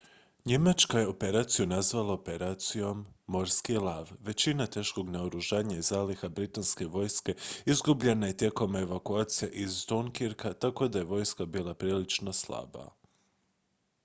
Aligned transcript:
"njemačka 0.45 0.99
je 0.99 1.07
operaciju 1.07 1.65
nazvala 1.67 2.05
šifrom 2.13 2.19
"operacija 2.19 2.95
morski 3.27 3.77
lav"". 3.77 4.11
većina 4.21 4.67
teškog 4.67 5.09
naoružanja 5.09 5.77
i 5.77 5.81
zaliha 5.81 6.27
britanske 6.29 6.85
vojske 6.87 7.35
izgubljena 7.65 8.27
je 8.27 8.37
tijekom 8.37 8.75
evakucija 8.75 9.49
iz 9.49 9.85
dunkirka 9.85 10.53
tako 10.53 10.87
da 10.87 10.99
je 10.99 11.05
vojska 11.13 11.45
bila 11.45 11.73
prilično 11.73 12.33
slaba. 12.33 12.87